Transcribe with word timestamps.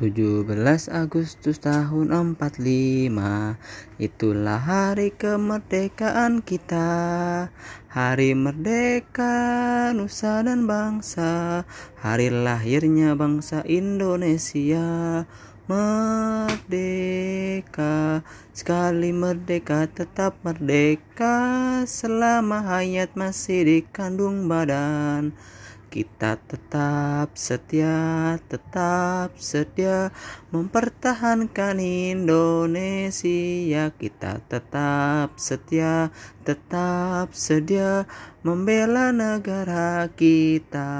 17 0.00 0.48
Agustus 0.88 1.60
tahun 1.60 2.08
45 2.40 3.60
Itulah 4.00 4.56
hari 4.56 5.12
kemerdekaan 5.12 6.40
kita. 6.40 6.88
Hari 7.92 8.32
merdeka 8.32 9.36
nusa 9.92 10.40
dan 10.40 10.64
bangsa. 10.64 11.64
Hari 12.00 12.32
lahirnya 12.32 13.12
bangsa 13.12 13.60
Indonesia. 13.68 15.28
Merdeka. 15.68 16.64
Sekali 18.56 19.12
merdeka 19.12 19.84
tetap 19.84 20.40
merdeka. 20.40 21.36
Selama 21.84 22.64
hayat 22.64 23.12
masih 23.16 23.68
dikandung 23.68 24.48
badan 24.48 25.36
kita 25.90 26.38
tetap 26.46 27.34
setia, 27.34 28.38
tetap 28.46 29.34
sedia 29.42 30.14
mempertahankan 30.54 31.82
Indonesia. 31.82 33.90
Kita 33.90 34.38
tetap 34.46 35.34
setia, 35.34 36.14
tetap 36.46 37.34
sedia 37.34 38.06
membela 38.46 39.10
negara 39.10 40.06
kita. 40.14 40.94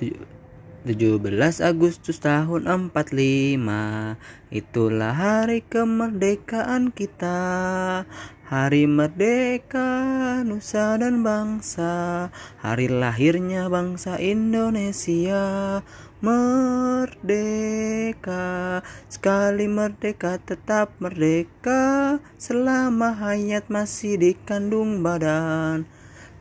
17 0.00 1.60
Agustus 1.60 2.24
tahun 2.24 2.64
45 2.88 4.16
Itulah 4.48 5.12
hari 5.12 5.60
kemerdekaan 5.60 6.88
kita. 6.88 8.08
Hari 8.48 8.88
merdeka 8.88 10.40
nusa 10.42 10.96
dan 10.96 11.20
bangsa. 11.20 12.32
Hari 12.64 12.88
lahirnya 12.88 13.68
bangsa 13.68 14.16
Indonesia. 14.16 15.84
Merdeka. 16.24 17.60
Sekali 19.12 19.68
merdeka 19.68 20.40
tetap 20.40 20.96
merdeka. 20.96 22.18
Selama 22.40 23.12
hayat 23.20 23.68
masih 23.68 24.16
dikandung 24.16 25.04
badan 25.04 25.84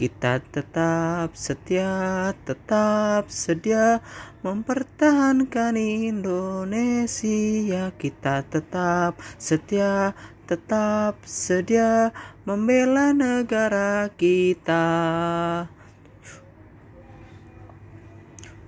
kita 0.00 0.40
tetap 0.40 1.36
setia, 1.36 2.32
tetap 2.48 3.28
sedia 3.28 4.00
mempertahankan 4.40 5.76
Indonesia. 5.76 7.92
Kita 7.92 8.40
tetap 8.48 9.20
setia, 9.36 10.16
tetap 10.48 11.20
sedia 11.28 12.16
membela 12.48 13.12
negara 13.12 14.08
kita. 14.16 14.88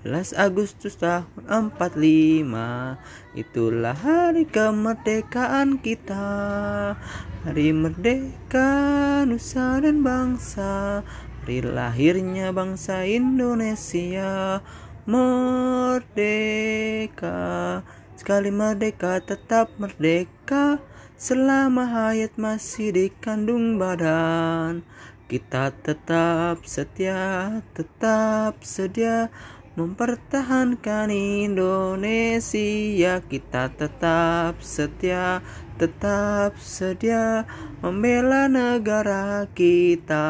11 0.03 0.35
Agustus 0.35 0.99
tahun 0.99 1.71
45 1.79 2.43
Itulah 3.39 3.95
hari 3.95 4.51
kemerdekaan 4.51 5.79
kita. 5.79 6.27
Hari 7.47 7.71
merdeka 7.71 9.23
nusa 9.23 9.79
dan 9.79 10.03
bangsa. 10.03 11.07
Hari 11.47 11.63
lahirnya 11.63 12.51
bangsa 12.51 13.07
Indonesia. 13.07 14.59
Merdeka. 15.07 16.27
Sekali 18.19 18.51
merdeka 18.51 19.23
tetap 19.23 19.71
merdeka. 19.79 20.83
Selama 21.15 21.87
hayat 21.87 22.35
masih 22.35 22.91
dikandung 22.91 23.79
badan. 23.79 24.83
Kita 25.31 25.71
tetap 25.71 26.67
setia, 26.67 27.63
tetap 27.73 28.67
sedia 28.67 29.31
mempertahankan 29.73 31.09
Indonesia 31.49 33.25
kita 33.25 33.73
tetap 33.73 34.61
setia 34.61 35.41
tetap 35.81 36.61
sedia 36.61 37.49
membela 37.81 38.53
negara 38.53 39.49
kita 39.57 40.29